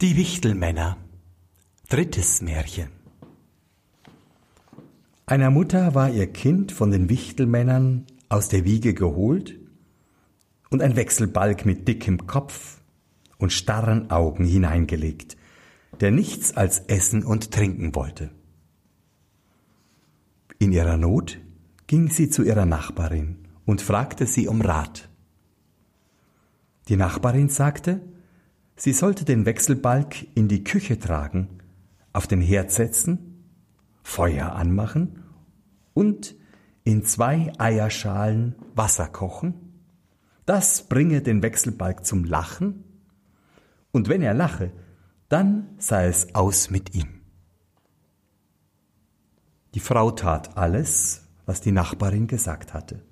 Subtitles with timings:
[0.00, 0.96] Die Wichtelmänner.
[1.88, 2.90] Drittes Märchen.
[5.26, 9.58] Einer Mutter war ihr Kind von den Wichtelmännern aus der Wiege geholt
[10.70, 12.80] und ein Wechselbalg mit dickem Kopf
[13.38, 15.36] und starren Augen hineingelegt,
[15.98, 18.30] der nichts als essen und trinken wollte.
[20.60, 21.40] In ihrer Not
[21.88, 25.08] ging sie zu ihrer Nachbarin und fragte sie um Rat.
[26.86, 28.00] Die Nachbarin sagte,
[28.78, 31.48] sie sollte den Wechselbalg in die Küche tragen,
[32.12, 33.44] auf den Herd setzen,
[34.02, 35.24] Feuer anmachen
[35.92, 36.34] und
[36.84, 39.54] in zwei Eierschalen Wasser kochen.
[40.46, 42.84] Das bringe den Wechselbalg zum Lachen,
[43.90, 44.70] und wenn er lache,
[45.28, 47.20] dann sei es aus mit ihm.
[49.74, 53.02] Die Frau tat alles, was die Nachbarin gesagt hatte.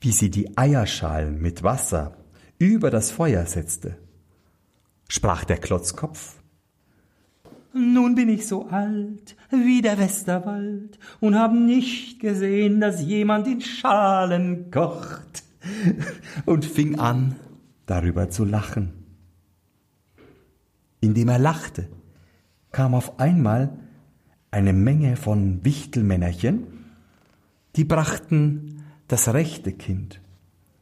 [0.00, 2.16] Wie sie die Eierschalen mit Wasser
[2.58, 3.98] über das Feuer setzte,
[5.08, 6.36] sprach der Klotzkopf.
[7.72, 13.60] Nun bin ich so alt wie der Westerwald und hab nicht gesehen, dass jemand in
[13.60, 15.44] Schalen kocht.
[16.46, 17.34] Und fing an,
[17.86, 18.92] darüber zu lachen.
[21.00, 21.88] Indem er lachte,
[22.70, 23.76] kam auf einmal
[24.50, 26.66] eine Menge von Wichtelmännerchen,
[27.74, 30.20] die brachten das rechte Kind,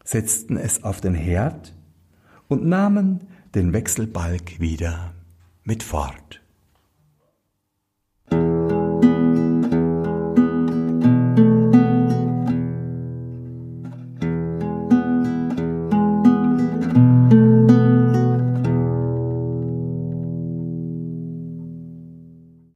[0.05, 1.75] setzten es auf den Herd
[2.49, 3.21] und nahmen
[3.55, 5.15] den Wechselbalg wieder
[5.63, 6.44] mit fort.